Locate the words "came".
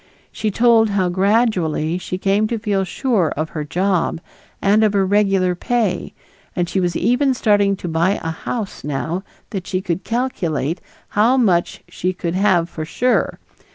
2.17-2.47